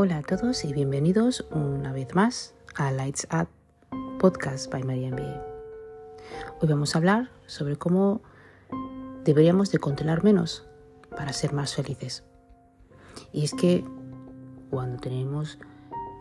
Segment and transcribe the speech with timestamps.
[0.00, 3.48] Hola a todos y bienvenidos una vez más a Lights Up
[4.20, 5.44] Podcast by María MBA.
[6.60, 8.20] Hoy vamos a hablar sobre cómo
[9.24, 10.64] deberíamos de controlar menos
[11.16, 12.22] para ser más felices.
[13.32, 13.84] Y es que
[14.70, 15.58] cuando tenemos,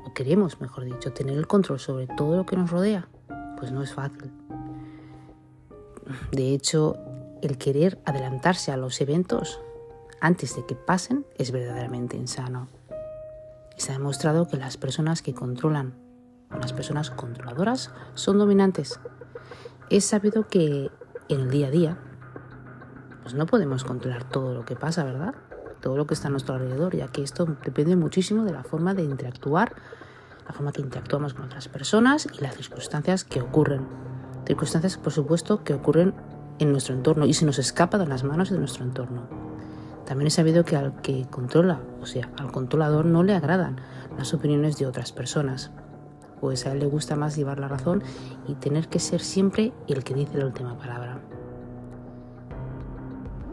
[0.07, 3.07] o queremos, mejor dicho, tener el control sobre todo lo que nos rodea,
[3.59, 4.31] pues no es fácil.
[6.31, 6.97] De hecho,
[7.43, 9.61] el querer adelantarse a los eventos
[10.19, 12.75] antes de que pasen es verdaderamente insano.
[13.77, 15.93] Se ha demostrado que las personas que controlan
[16.51, 18.99] o las personas controladoras son dominantes.
[19.89, 20.91] Es sabido que
[21.29, 21.97] en el día a día
[23.21, 25.35] pues no podemos controlar todo lo que pasa, ¿verdad?
[25.81, 28.93] Todo lo que está a nuestro alrededor, ya que esto depende muchísimo de la forma
[28.93, 29.75] de interactuar,
[30.47, 33.85] la forma que interactuamos con otras personas y las circunstancias que ocurren.
[34.45, 36.15] Circunstancias, por supuesto, que ocurren
[36.57, 39.46] en nuestro entorno y se nos escapa de las manos de nuestro entorno.
[40.07, 43.81] También he sabido que al que controla, o sea, al controlador no le agradan
[44.17, 45.71] las opiniones de otras personas,
[46.39, 48.01] pues a él le gusta más llevar la razón
[48.47, 51.19] y tener que ser siempre el que dice la última palabra.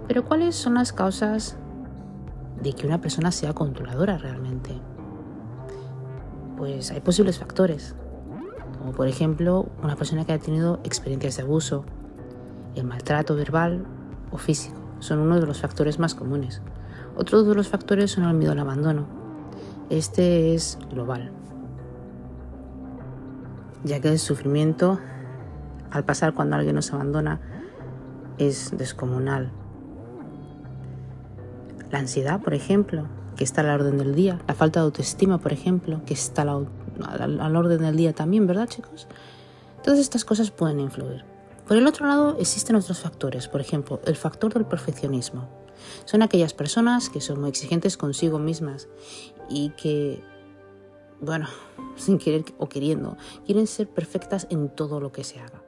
[0.06, 1.56] Pero ¿cuáles son las causas
[2.62, 4.81] de que una persona sea controladora realmente?
[6.56, 7.97] Pues hay posibles factores,
[8.78, 11.84] como por ejemplo una persona que ha tenido experiencias de abuso,
[12.77, 13.84] el maltrato verbal
[14.31, 16.62] o físico son uno de los factores más comunes.
[17.16, 19.06] Otro de los factores son el miedo al abandono.
[19.91, 21.30] Este es global,
[23.84, 24.98] ya que el sufrimiento
[25.91, 27.41] al pasar cuando alguien nos abandona
[28.38, 29.52] es descomunal.
[31.91, 34.41] La ansiedad, por ejemplo, que está a la orden del día.
[34.48, 38.69] La falta de autoestima, por ejemplo, que está a la, orden del día también, ¿verdad,
[38.69, 39.06] chicos?
[39.82, 41.34] Todas estas cosas pueden influir.
[41.67, 45.48] Por el otro lado, existen otros factores, por ejemplo, el factor del perfeccionismo.
[46.05, 48.89] Son aquellas personas que son muy exigentes consigo mismas
[49.48, 50.23] y que,
[51.21, 51.48] bueno,
[51.97, 53.16] sin querer o queriendo,
[53.47, 55.62] quieren ser perfectas en todo lo que se haga.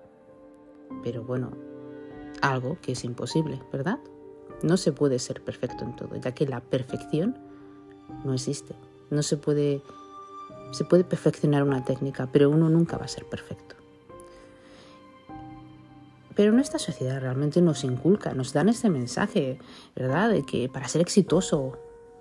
[1.02, 1.52] Pero bueno,
[2.42, 3.98] algo que es imposible, ¿verdad?
[4.62, 7.38] No se puede ser perfecto en todo, ya que la perfección
[8.24, 8.74] no existe.
[9.10, 9.82] No se puede,
[10.72, 13.76] se puede perfeccionar una técnica, pero uno nunca va a ser perfecto.
[16.36, 19.58] Pero en esta sociedad realmente nos inculca, nos dan este mensaje,
[19.96, 20.30] ¿verdad?
[20.30, 21.72] De que para ser exitoso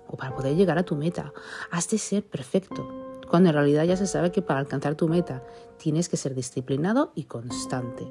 [0.08, 1.32] o para poder llegar a tu meta,
[1.70, 2.88] has de ser perfecto.
[3.28, 5.44] Cuando en realidad ya se sabe que para alcanzar tu meta
[5.76, 8.10] tienes que ser disciplinado y constante.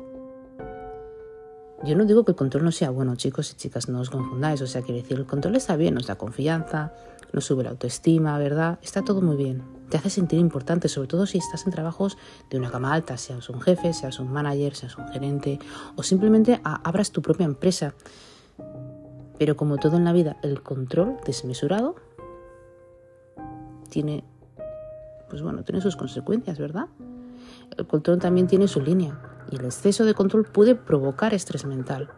[1.84, 4.62] Yo no digo que el control no sea bueno, chicos y chicas, no os confundáis.
[4.62, 6.94] O sea, quiere decir, el control está bien, nos da confianza,
[7.34, 8.80] nos sube la autoestima, ¿verdad?
[8.82, 9.75] Está todo muy bien.
[9.90, 12.18] Te hace sentir importante, sobre todo si estás en trabajos
[12.50, 15.60] de una cama alta, seas un jefe, seas un manager, seas un gerente
[15.96, 17.94] o simplemente abras tu propia empresa.
[19.38, 21.96] Pero como todo en la vida, el control desmesurado
[23.90, 24.24] tiene,
[25.30, 26.88] pues bueno, tiene sus consecuencias, ¿verdad?
[27.78, 29.20] El control también tiene su línea
[29.52, 32.10] y el exceso de control puede provocar estrés mental.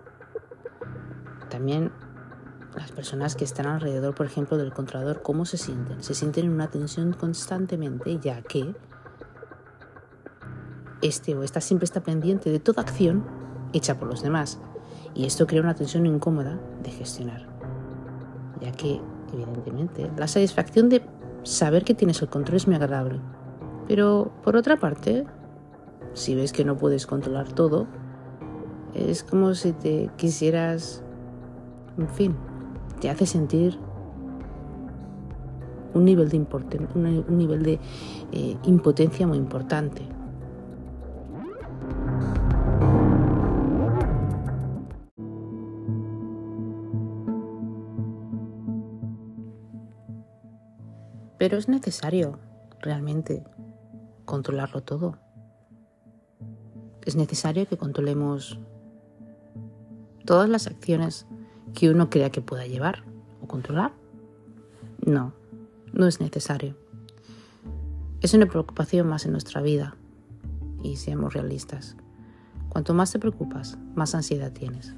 [1.49, 1.91] También
[2.77, 6.03] las personas que están alrededor, por ejemplo, del controlador, ¿cómo se sienten?
[6.03, 8.75] Se sienten en una tensión constantemente, ya que
[11.01, 13.25] este o esta siempre está pendiente de toda acción
[13.73, 14.59] hecha por los demás.
[15.15, 17.47] Y esto crea una tensión incómoda de gestionar,
[18.61, 19.01] ya que,
[19.33, 21.03] evidentemente, la satisfacción de
[21.43, 23.19] saber que tienes el control es muy agradable.
[23.87, 25.25] Pero, por otra parte,
[26.13, 27.87] si ves que no puedes controlar todo,
[28.93, 31.03] es como si te quisieras,
[31.97, 32.35] en fin,
[32.99, 33.77] te hace sentir
[35.93, 36.37] un nivel de,
[36.95, 37.79] un nivel de
[38.31, 40.03] eh, impotencia muy importante.
[51.37, 52.39] Pero es necesario
[52.81, 53.43] realmente
[54.25, 55.17] controlarlo todo.
[57.05, 58.59] Es necesario que controlemos
[60.25, 61.25] todas las acciones
[61.77, 63.03] que uno crea que pueda llevar
[63.39, 63.93] o controlar.
[65.05, 65.31] No,
[65.93, 66.75] no es necesario.
[68.19, 69.95] Es una preocupación más en nuestra vida
[70.81, 71.95] y seamos realistas.
[72.69, 74.95] Cuanto más te preocupas, más ansiedad tienes.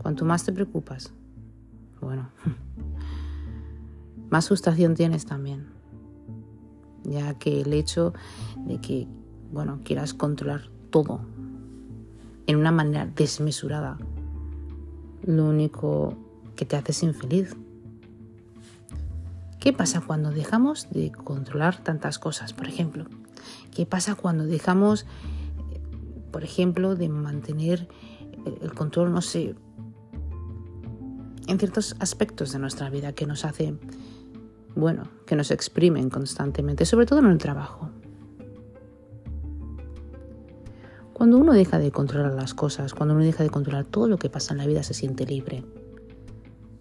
[0.00, 1.12] Cuanto más te preocupas,
[2.00, 2.30] bueno,
[4.30, 5.66] más frustración tienes también.
[7.04, 8.14] Ya que el hecho
[8.56, 9.06] de que,
[9.52, 11.20] bueno, quieras controlar todo
[12.46, 13.98] en una manera desmesurada
[15.28, 16.16] lo único
[16.56, 17.54] que te hace es infeliz.
[19.60, 23.04] ¿Qué pasa cuando dejamos de controlar tantas cosas, por ejemplo?
[23.74, 25.04] ¿Qué pasa cuando dejamos,
[26.32, 27.88] por ejemplo, de mantener
[28.62, 29.54] el control, no sé,
[31.46, 33.74] en ciertos aspectos de nuestra vida que nos hace
[34.74, 37.90] bueno, que nos exprimen constantemente, sobre todo en el trabajo.
[41.18, 44.30] Cuando uno deja de controlar las cosas, cuando uno deja de controlar todo lo que
[44.30, 45.64] pasa en la vida, se siente libre,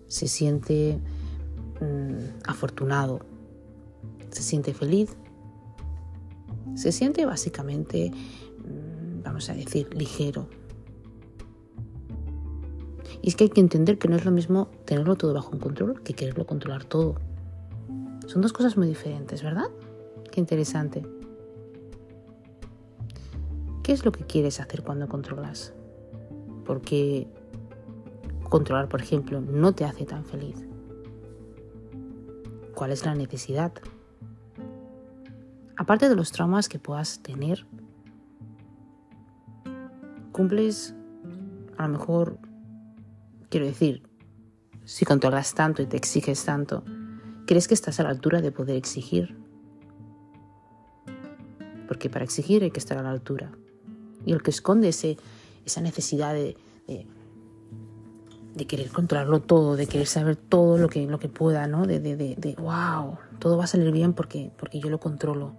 [0.05, 0.99] se siente
[1.81, 3.21] mm, afortunado,
[4.29, 5.17] se siente feliz,
[6.75, 10.47] se siente básicamente, mm, vamos a decir, ligero.
[13.23, 15.59] Y es que hay que entender que no es lo mismo tenerlo todo bajo un
[15.59, 17.15] control que quererlo controlar todo.
[18.27, 19.71] Son dos cosas muy diferentes, ¿verdad?
[20.31, 21.16] Qué interesante.
[23.87, 25.73] ¿Qué es lo que quieres hacer cuando controlas?
[26.65, 27.25] Porque
[28.49, 30.57] controlar, por ejemplo, no te hace tan feliz.
[32.75, 33.71] ¿Cuál es la necesidad?
[35.77, 37.65] Aparte de los traumas que puedas tener,
[40.33, 40.93] cumples
[41.77, 42.39] a lo mejor,
[43.49, 44.03] quiero decir,
[44.83, 46.83] si controlas tanto y te exiges tanto,
[47.45, 49.37] ¿crees que estás a la altura de poder exigir?
[51.87, 53.49] Porque para exigir hay que estar a la altura.
[54.27, 55.17] Y el que esconde ese,
[55.65, 56.57] esa necesidad de,
[58.55, 61.85] de, querer controlarlo todo, de querer saber todo lo que, lo que pueda, ¿no?
[61.85, 65.55] De, de, de, wow, todo va a salir bien porque, porque yo lo controlo.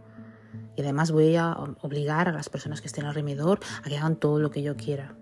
[0.76, 4.38] Y además voy a obligar a las personas que estén alrededor a que hagan todo
[4.38, 5.16] lo que yo quiera.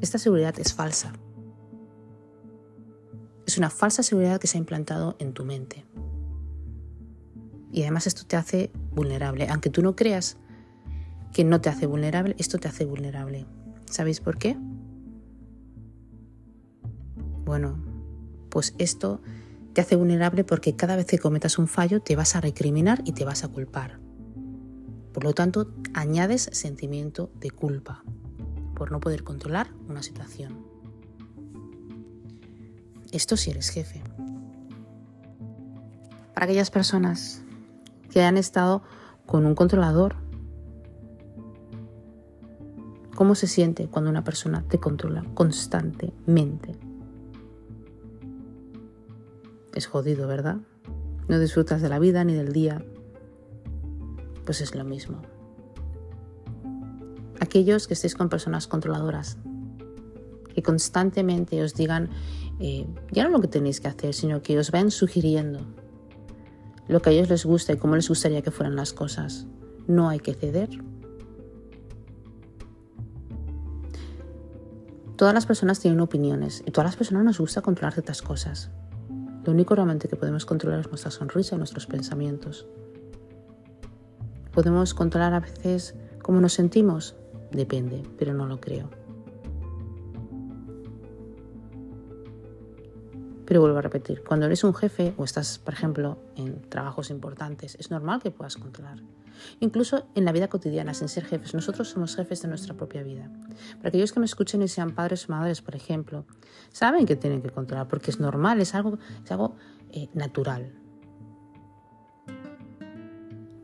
[0.00, 1.12] Esta seguridad es falsa.
[3.46, 5.86] Es una falsa seguridad que se ha implantado en tu mente.
[7.70, 9.46] Y además esto te hace vulnerable.
[9.48, 10.36] Aunque tú no creas
[11.34, 13.44] que no te hace vulnerable, esto te hace vulnerable.
[13.90, 14.56] ¿Sabéis por qué?
[17.44, 17.76] Bueno,
[18.48, 19.20] pues esto
[19.74, 23.12] te hace vulnerable porque cada vez que cometas un fallo te vas a recriminar y
[23.12, 23.98] te vas a culpar.
[25.12, 28.04] Por lo tanto, añades sentimiento de culpa
[28.76, 30.64] por no poder controlar una situación.
[33.10, 34.02] Esto si eres jefe.
[36.32, 37.42] Para aquellas personas
[38.10, 38.82] que han estado
[39.26, 40.23] con un controlador,
[43.14, 46.76] ¿cómo se siente cuando una persona te controla constantemente?
[49.74, 50.58] Es jodido, ¿verdad?
[51.28, 52.84] No disfrutas de la vida ni del día.
[54.44, 55.22] Pues es lo mismo.
[57.40, 59.38] Aquellos que estéis con personas controladoras,
[60.54, 62.10] que constantemente os digan
[62.60, 65.60] eh, ya no lo que tenéis que hacer, sino que os vayan sugiriendo
[66.86, 69.46] lo que a ellos les gusta y cómo les gustaría que fueran las cosas.
[69.86, 70.70] No hay que ceder.
[75.16, 78.70] Todas las personas tienen opiniones y todas las personas nos gusta controlar ciertas cosas.
[79.44, 82.66] Lo único realmente que podemos controlar es nuestra sonrisa y nuestros pensamientos.
[84.52, 87.14] ¿Podemos controlar a veces cómo nos sentimos?
[87.52, 88.90] Depende, pero no lo creo.
[93.44, 97.76] Pero vuelvo a repetir, cuando eres un jefe o estás, por ejemplo, en trabajos importantes,
[97.78, 98.98] es normal que puedas controlar.
[99.60, 103.30] Incluso en la vida cotidiana, sin ser jefes, nosotros somos jefes de nuestra propia vida.
[103.78, 106.24] Para aquellos que me escuchen y sean padres o madres, por ejemplo,
[106.70, 109.56] saben que tienen que controlar porque es normal, es algo, es algo
[109.90, 110.72] eh, natural.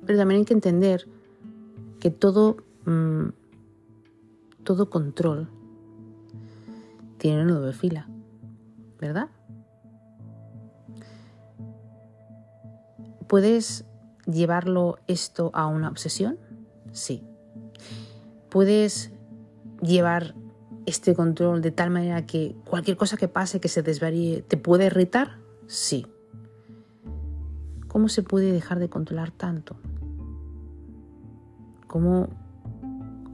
[0.07, 1.09] Pero también hay que entender
[2.01, 3.29] que todo, mm,
[4.65, 5.49] todo control
[7.19, 8.09] tiene una doble fila,
[8.99, 9.29] ¿verdad?
[13.29, 13.85] Puedes
[14.27, 16.39] llevarlo esto a una obsesión?
[16.93, 17.23] Sí.
[18.49, 19.13] ¿Puedes
[19.81, 20.35] llevar
[20.87, 24.87] este control de tal manera que cualquier cosa que pase, que se desvaríe, te puede
[24.87, 25.39] irritar?
[25.67, 26.07] Sí.
[27.89, 29.77] ¿Cómo se puede dejar de controlar tanto?
[31.87, 32.29] ¿Cómo,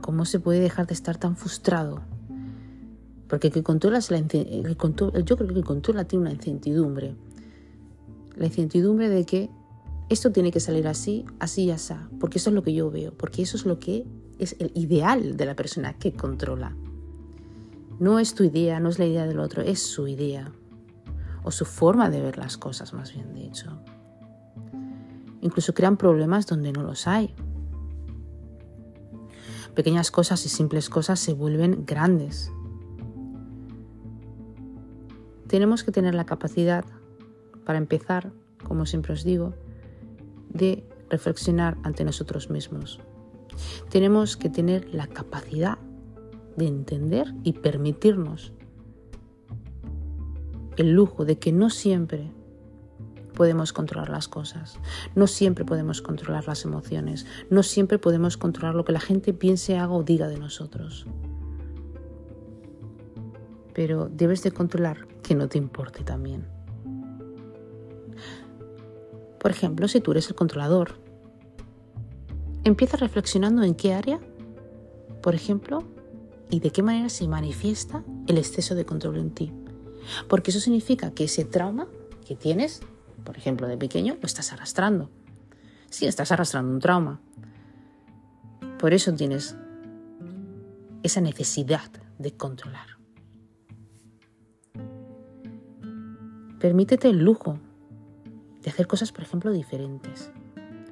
[0.01, 2.03] cómo se puede dejar de estar tan frustrado?
[3.29, 4.77] Porque que controlas la, el
[5.25, 7.15] yo creo que el control tiene una incertidumbre.
[8.37, 9.51] La incertidumbre de que
[10.09, 13.13] esto tiene que salir así, así y así, porque eso es lo que yo veo,
[13.13, 14.07] porque eso es lo que
[14.39, 16.77] es el ideal de la persona que controla.
[17.99, 20.53] No es tu idea, no es la idea del otro, es su idea,
[21.43, 23.83] o su forma de ver las cosas, más bien dicho.
[25.41, 27.35] Incluso crean problemas donde no los hay.
[29.75, 32.53] Pequeñas cosas y simples cosas se vuelven grandes.
[35.49, 36.85] Tenemos que tener la capacidad,
[37.65, 38.33] para empezar,
[38.65, 39.55] como siempre os digo,
[40.57, 43.01] de reflexionar ante nosotros mismos.
[43.89, 45.79] Tenemos que tener la capacidad
[46.57, 48.53] de entender y permitirnos
[50.77, 52.33] el lujo de que no siempre
[53.35, 54.79] podemos controlar las cosas,
[55.15, 59.77] no siempre podemos controlar las emociones, no siempre podemos controlar lo que la gente piense,
[59.77, 61.07] haga o diga de nosotros.
[63.75, 66.56] Pero debes de controlar que no te importe también.
[69.47, 70.99] Por ejemplo, si tú eres el controlador,
[72.65, 74.19] empieza reflexionando en qué área,
[75.23, 75.85] por ejemplo,
[76.51, 79.53] y de qué manera se manifiesta el exceso de control en ti.
[80.29, 81.87] Porque eso significa que ese trauma
[82.27, 82.81] que tienes,
[83.23, 85.11] por ejemplo, de pequeño, lo estás arrastrando.
[85.91, 87.21] Sí, estás arrastrando un trauma.
[88.81, 89.55] Por eso tienes
[91.05, 92.99] esa necesidad de controlar.
[96.59, 97.61] Permítete el lujo
[98.67, 100.33] de hacer cosas, por ejemplo, diferentes.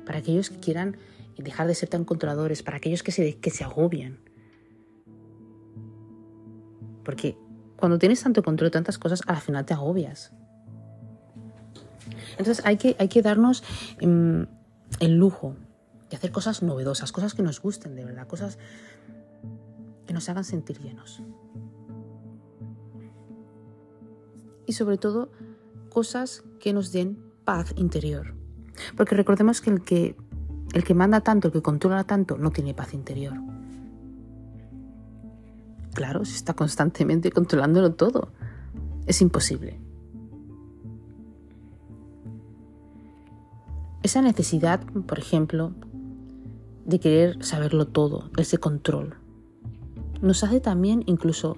[0.07, 0.97] Para aquellos que quieran
[1.37, 4.21] dejar de ser tan controladores, para aquellos que se, que se agobian.
[7.03, 7.37] Porque
[7.77, 10.33] cuando tienes tanto control de tantas cosas, al final te agobias.
[12.39, 13.65] Entonces hay que, hay que darnos
[13.99, 14.47] em,
[15.01, 15.57] el lujo
[16.11, 18.57] de hacer cosas novedosas, cosas que nos gusten de verdad, cosas
[20.07, 21.21] que nos hagan sentir llenos.
[24.65, 25.33] Y sobre todo,
[25.89, 28.35] cosas que nos den paz interior.
[28.97, 30.17] Porque recordemos que el que,
[30.73, 33.35] el que manda tanto, el que controla tanto, no tiene paz interior.
[35.95, 38.33] Claro, se está constantemente controlándolo todo.
[39.07, 39.81] Es imposible.
[44.03, 45.73] Esa necesidad, por ejemplo,
[46.85, 49.17] de querer saberlo todo, ese control,
[50.21, 51.57] nos hace también, incluso,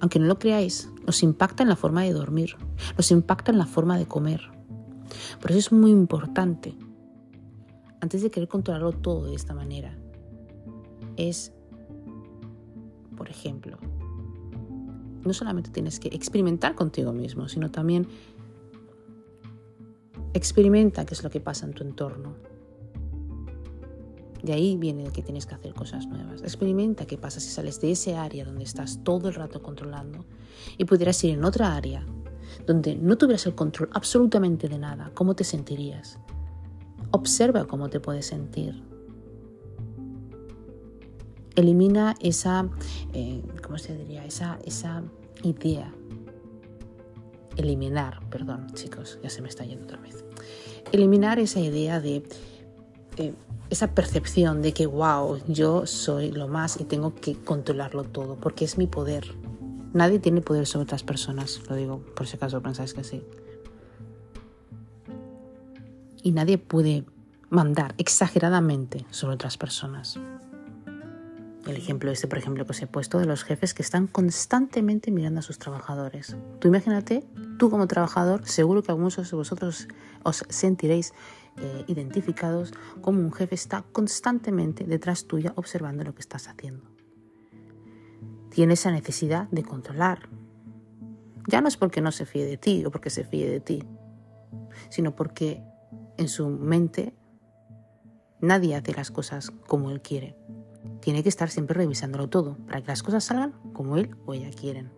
[0.00, 2.56] aunque no lo creáis, nos impacta en la forma de dormir,
[2.96, 4.55] nos impacta en la forma de comer.
[5.40, 6.74] Por eso es muy importante,
[8.00, 9.96] antes de querer controlarlo todo de esta manera,
[11.16, 11.52] es
[13.16, 13.78] por ejemplo,
[15.24, 18.06] no solamente tienes que experimentar contigo mismo, sino también
[20.34, 22.34] experimenta qué es lo que pasa en tu entorno.
[24.42, 26.42] De ahí viene que tienes que hacer cosas nuevas.
[26.42, 30.24] Experimenta qué pasa si sales de ese área donde estás todo el rato controlando
[30.78, 32.06] y pudieras ir en otra área
[32.66, 35.10] donde no tuvieras el control absolutamente de nada.
[35.14, 36.18] ¿Cómo te sentirías?
[37.10, 38.82] Observa cómo te puedes sentir
[41.56, 42.68] elimina esa,
[43.12, 44.24] eh, ¿cómo se diría?
[44.24, 45.02] Esa, esa
[45.42, 45.92] idea.
[47.56, 50.24] Eliminar, perdón, chicos, ya se me está yendo otra vez.
[50.92, 52.22] Eliminar esa idea de
[53.70, 58.66] esa percepción de que, wow, yo soy lo más y tengo que controlarlo todo, porque
[58.66, 59.34] es mi poder.
[59.92, 63.22] Nadie tiene poder sobre otras personas, lo digo por si acaso pensáis que sí.
[66.22, 67.04] Y nadie puede
[67.50, 70.18] mandar exageradamente sobre otras personas.
[71.66, 75.10] El ejemplo este, por ejemplo, que os he puesto de los jefes que están constantemente
[75.10, 76.36] mirando a sus trabajadores.
[76.60, 77.24] Tú imagínate,
[77.58, 79.88] tú como trabajador, seguro que algunos de vosotros
[80.22, 81.12] os sentiréis
[81.58, 86.95] eh, identificados como un jefe está constantemente detrás tuya observando lo que estás haciendo.
[88.56, 90.28] Tiene esa necesidad de controlar.
[91.46, 93.84] Ya no es porque no se fíe de ti o porque se fíe de ti,
[94.88, 95.62] sino porque
[96.16, 97.14] en su mente
[98.40, 100.34] nadie hace las cosas como él quiere
[101.00, 104.50] tiene que estar siempre revisándolo todo para que las cosas salgan como él o ella
[104.50, 104.90] quieren.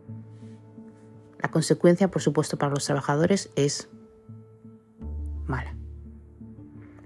[1.39, 3.89] La consecuencia, por supuesto, para los trabajadores es
[5.47, 5.77] mala.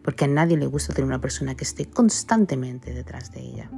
[0.02, 3.70] Porque a nadie le gusta tener una persona que esté constantemente detrás de ella.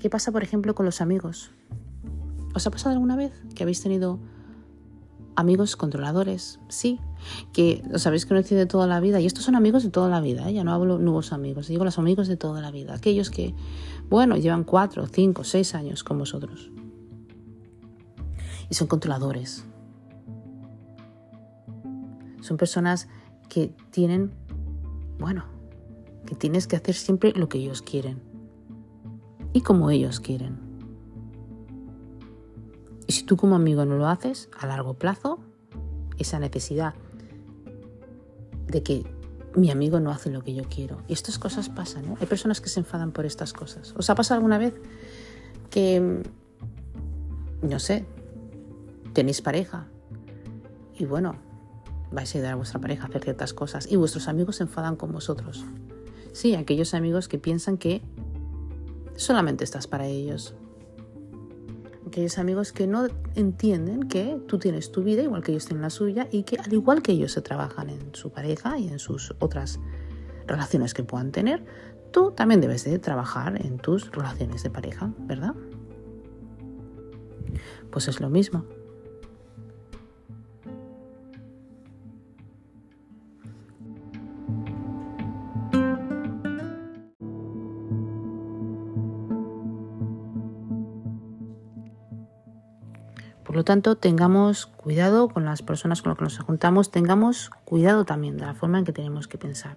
[0.00, 1.50] ¿Qué pasa, por ejemplo, con los amigos?
[2.54, 4.18] ¿Os ha pasado alguna vez que habéis tenido
[5.36, 6.98] amigos controladores, sí,
[7.52, 10.20] que os habéis conocido de toda la vida, y estos son amigos de toda la
[10.20, 10.54] vida, ¿eh?
[10.54, 13.54] ya no hablo nuevos amigos, digo los amigos de toda la vida, aquellos que,
[14.08, 16.70] bueno, llevan cuatro, cinco, seis años con vosotros.
[18.70, 19.64] Y son controladores.
[22.40, 23.08] Son personas
[23.48, 24.32] que tienen,
[25.18, 25.44] bueno,
[26.26, 28.29] que tienes que hacer siempre lo que ellos quieren
[29.52, 30.58] y como ellos quieren.
[33.06, 35.40] Y si tú como amigo no lo haces, a largo plazo,
[36.18, 36.94] esa necesidad
[38.68, 39.04] de que
[39.56, 40.98] mi amigo no hace lo que yo quiero.
[41.08, 42.16] Y estas cosas pasan, ¿no?
[42.20, 43.94] Hay personas que se enfadan por estas cosas.
[43.96, 44.74] ¿Os ha pasado alguna vez
[45.70, 46.22] que,
[47.62, 48.06] no sé,
[49.12, 49.88] tenéis pareja
[50.96, 51.34] y bueno,
[52.12, 54.96] vais a ayudar a vuestra pareja a hacer ciertas cosas y vuestros amigos se enfadan
[54.96, 55.64] con vosotros?
[56.32, 58.02] Sí, aquellos amigos que piensan que
[59.20, 60.54] solamente estás para ellos,
[62.06, 65.90] aquellos amigos que no entienden que tú tienes tu vida igual que ellos tienen la
[65.90, 69.34] suya y que al igual que ellos se trabajan en su pareja y en sus
[69.38, 69.78] otras
[70.46, 71.64] relaciones que puedan tener,
[72.12, 75.54] tú también debes de trabajar en tus relaciones de pareja, ¿verdad?
[77.90, 78.64] Pues es lo mismo.
[93.50, 98.04] Por lo tanto, tengamos cuidado con las personas con las que nos juntamos, tengamos cuidado
[98.04, 99.76] también de la forma en que tenemos que pensar.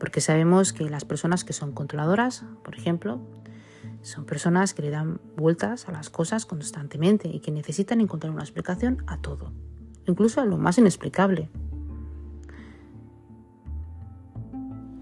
[0.00, 3.20] Porque sabemos que las personas que son controladoras, por ejemplo,
[4.02, 8.42] son personas que le dan vueltas a las cosas constantemente y que necesitan encontrar una
[8.42, 9.52] explicación a todo,
[10.08, 11.50] incluso a lo más inexplicable.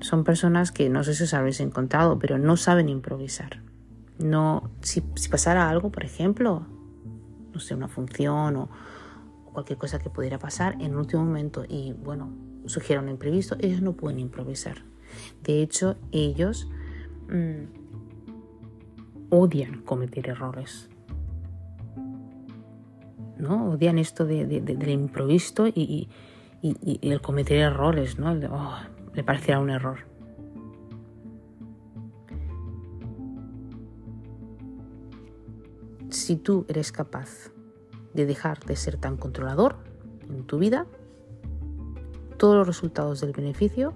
[0.00, 3.62] Son personas que no sé si os habéis encontrado, pero no saben improvisar.
[4.18, 6.75] No, si, pasara algo, por ejemplo,
[7.56, 8.68] no sé, una función o,
[9.52, 12.30] cualquier cosa que pudiera pasar en último momento y bueno,
[12.66, 14.84] sugiera un imprevisto, ellos no pueden improvisar.
[15.42, 16.68] De hecho, ellos
[17.30, 17.62] mm,
[19.30, 20.90] odian cometer errores.
[23.38, 23.70] ¿no?
[23.70, 26.08] Odian esto de, del improviso y,
[26.62, 28.32] el cometer errores, ¿no?
[28.50, 28.76] Oh,
[29.14, 30.00] le parecerá un error.
[36.26, 37.52] Si tú eres capaz
[38.12, 39.76] de dejar de ser tan controlador
[40.28, 40.84] en tu vida,
[42.36, 43.92] todos los resultados del beneficio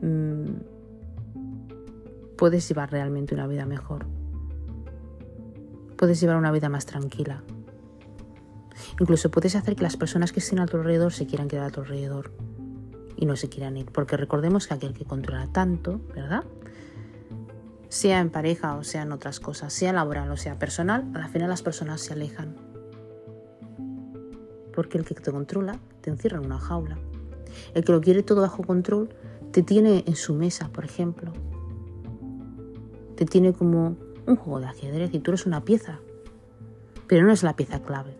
[0.00, 0.44] mm,
[2.36, 4.06] puedes llevar realmente una vida mejor.
[5.96, 7.42] Puedes llevar una vida más tranquila.
[9.00, 11.70] Incluso puedes hacer que las personas que estén a tu alrededor se quieran quedar a
[11.70, 12.30] tu alrededor
[13.16, 13.86] y no se quieran ir.
[13.86, 16.44] Porque recordemos que aquel que controla tanto, ¿verdad?
[17.88, 21.48] Sea en pareja o sea en otras cosas, sea laboral o sea personal, al final
[21.48, 22.56] las personas se alejan.
[24.74, 26.98] Porque el que te controla te encierra en una jaula.
[27.74, 29.08] El que lo quiere todo bajo control
[29.52, 31.32] te tiene en su mesa, por ejemplo,
[33.16, 35.98] te tiene como un juego de ajedrez y tú eres una pieza,
[37.06, 38.16] pero no es la pieza clave.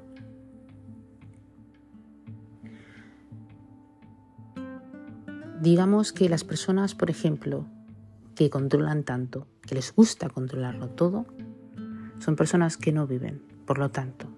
[5.60, 7.66] Digamos que las personas, por ejemplo,
[8.38, 11.26] que controlan tanto, que les gusta controlarlo todo,
[12.20, 13.42] son personas que no viven.
[13.66, 14.28] Por lo tanto,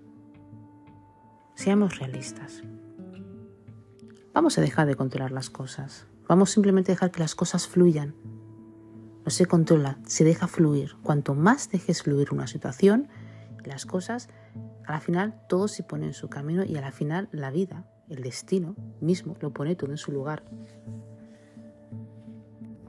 [1.54, 2.62] seamos realistas.
[4.32, 6.06] Vamos a dejar de controlar las cosas.
[6.26, 8.14] Vamos simplemente a dejar que las cosas fluyan
[9.22, 10.96] no se controla, se deja fluir.
[11.02, 13.08] Cuanto más dejes fluir una situación,
[13.66, 14.30] las cosas,
[14.86, 17.84] a la final todo se pone en su camino y a la final la vida,
[18.08, 20.42] el destino mismo, lo pone todo en su lugar.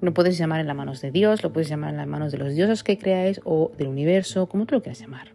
[0.01, 2.39] Lo puedes llamar en las manos de Dios, lo puedes llamar en las manos de
[2.39, 5.31] los dioses que creáis o del universo, como tú lo quieras llamar.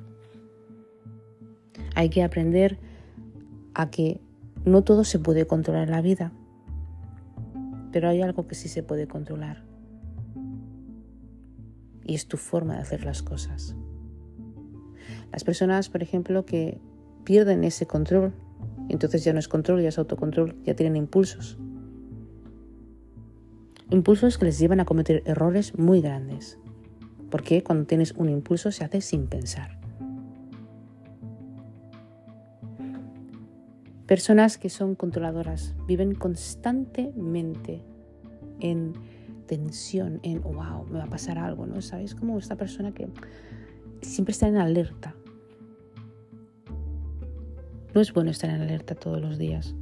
[1.94, 2.78] Hay que aprender
[3.74, 4.20] a que
[4.64, 6.32] no todo se puede controlar en la vida,
[7.92, 9.62] pero hay algo que sí se puede controlar
[12.06, 13.74] y es tu forma de hacer las cosas.
[15.32, 16.80] Las personas, por ejemplo, que
[17.24, 18.32] pierden ese control,
[18.88, 21.58] entonces ya no es control, ya es autocontrol, ya tienen impulsos.
[23.90, 26.58] Impulsos que les llevan a cometer errores muy grandes.
[27.30, 29.78] Porque cuando tienes un impulso se hace sin pensar.
[34.06, 37.82] Personas que son controladoras viven constantemente
[38.60, 38.92] en
[39.46, 41.80] tensión, en, wow, me va a pasar algo, ¿no?
[41.82, 42.14] ¿Sabes?
[42.14, 43.08] Como esta persona que
[44.02, 45.14] siempre está en alerta.
[47.94, 49.74] No es bueno estar en alerta todos los días.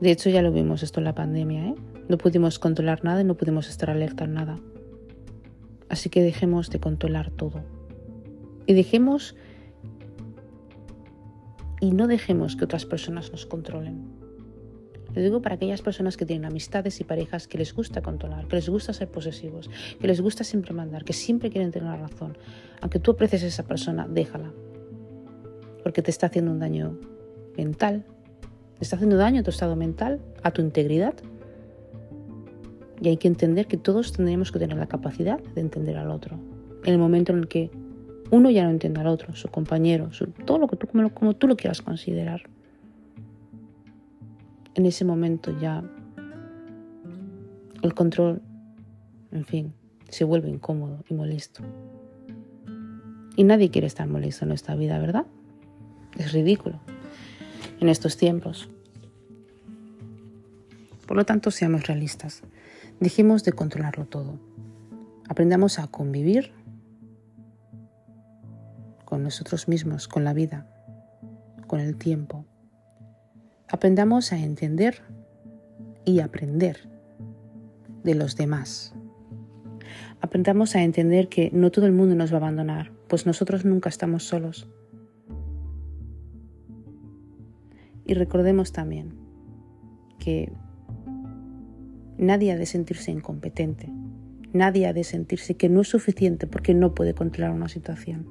[0.00, 1.74] De hecho, ya lo vimos esto en la pandemia, ¿eh?
[2.08, 4.60] No pudimos controlar nada y no pudimos estar alerta en nada.
[5.88, 7.62] Así que dejemos de controlar todo.
[8.66, 9.36] Y dejemos...
[11.80, 14.24] Y no dejemos que otras personas nos controlen.
[15.14, 18.56] Lo digo para aquellas personas que tienen amistades y parejas que les gusta controlar, que
[18.56, 22.36] les gusta ser posesivos, que les gusta siempre mandar, que siempre quieren tener la razón.
[22.80, 24.52] Aunque tú aprecies a esa persona, déjala.
[25.82, 26.98] Porque te está haciendo un daño
[27.56, 28.04] mental.
[28.78, 31.14] Te está haciendo daño a tu estado mental, a tu integridad.
[33.04, 36.38] Y hay que entender que todos tendríamos que tener la capacidad de entender al otro.
[36.84, 37.70] En el momento en el que
[38.30, 40.08] uno ya no entiende al otro, su compañero,
[40.46, 42.48] todo lo que tú, como tú lo quieras considerar
[44.74, 45.84] en ese momento ya
[47.82, 48.40] el control,
[49.32, 49.74] en fin,
[50.08, 51.62] se vuelve incómodo y molesto.
[53.36, 55.26] Y nadie quiere estar molesto en esta vida, ¿verdad?
[56.16, 56.80] Es ridículo
[57.80, 58.70] en estos tiempos.
[61.06, 62.42] Por lo tanto, seamos realistas.
[63.00, 64.38] Dejemos de controlarlo todo.
[65.28, 66.52] Aprendamos a convivir
[69.04, 70.66] con nosotros mismos, con la vida,
[71.66, 72.44] con el tiempo,
[73.74, 75.00] Aprendamos a entender
[76.04, 76.88] y aprender
[78.04, 78.94] de los demás.
[80.20, 83.88] Aprendamos a entender que no todo el mundo nos va a abandonar, pues nosotros nunca
[83.88, 84.68] estamos solos.
[88.06, 89.16] Y recordemos también
[90.20, 90.52] que
[92.24, 93.88] nadie ha de sentirse incompetente,
[94.52, 98.26] nadie ha de sentirse que no es suficiente porque no puede controlar una situación.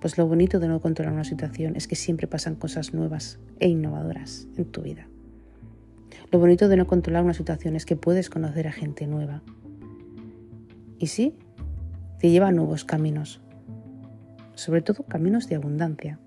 [0.00, 3.68] Pues lo bonito de no controlar una situación es que siempre pasan cosas nuevas e
[3.68, 5.08] innovadoras en tu vida.
[6.30, 9.42] Lo bonito de no controlar una situación es que puedes conocer a gente nueva.
[10.98, 11.34] Y sí,
[12.20, 13.40] te lleva a nuevos caminos,
[14.54, 16.18] sobre todo caminos de abundancia.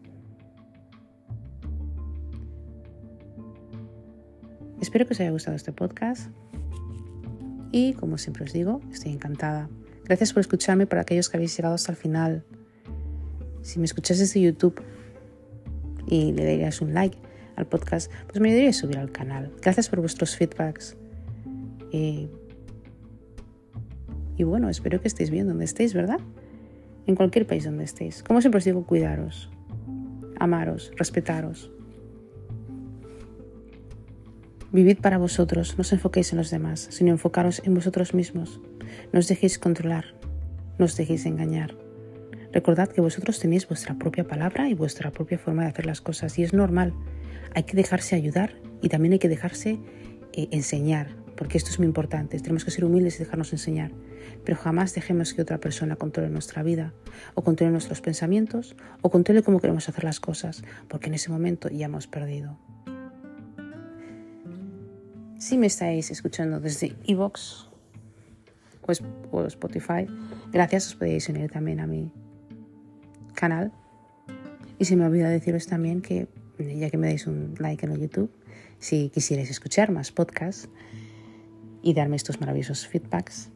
[4.91, 6.29] Espero que os haya gustado este podcast
[7.71, 9.69] y como siempre os digo, estoy encantada.
[10.03, 12.43] Gracias por escucharme para aquellos que habéis llegado hasta el final.
[13.61, 14.81] Si me escuchas desde YouTube
[16.07, 17.17] y le darías un like
[17.55, 19.53] al podcast, pues me ayudaría a subir al canal.
[19.61, 20.97] Gracias por vuestros feedbacks.
[21.93, 22.27] y
[24.43, 26.19] bueno, espero que estéis bien donde estéis, ¿verdad?
[27.07, 28.23] En cualquier país donde estéis.
[28.23, 29.49] Como siempre os digo, cuidaros,
[30.37, 31.71] amaros, respetaros.
[34.73, 38.61] Vivid para vosotros, no os enfoquéis en los demás, sino enfocaros en vosotros mismos.
[39.11, 40.15] No os dejéis controlar,
[40.79, 41.75] no os dejéis engañar.
[42.53, 46.39] Recordad que vosotros tenéis vuestra propia palabra y vuestra propia forma de hacer las cosas
[46.39, 46.93] y es normal.
[47.53, 49.77] Hay que dejarse ayudar y también hay que dejarse
[50.31, 52.39] eh, enseñar, porque esto es muy importante.
[52.39, 53.91] Tenemos que ser humildes y dejarnos enseñar,
[54.45, 56.93] pero jamás dejemos que otra persona controle nuestra vida
[57.35, 61.67] o controle nuestros pensamientos o controle cómo queremos hacer las cosas, porque en ese momento
[61.67, 62.57] ya hemos perdido.
[65.41, 67.67] Si me estáis escuchando desde Evox
[69.31, 70.05] o Spotify,
[70.51, 72.11] gracias, os podéis unir también a mi
[73.33, 73.71] canal.
[74.77, 76.27] Y se me olvida deciros también que,
[76.59, 78.31] ya que me dais un like en el YouTube,
[78.77, 80.69] si quisierais escuchar más podcasts
[81.81, 83.49] y darme estos maravillosos feedbacks,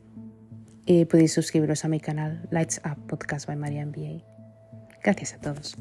[0.87, 4.25] eh, podéis suscribiros a mi canal Lights Up Podcast by Maria MBA.
[5.03, 5.77] Gracias a todos.